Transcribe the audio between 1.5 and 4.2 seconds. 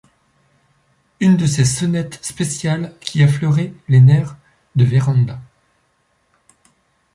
sonnettes spéciales qui affleuraient les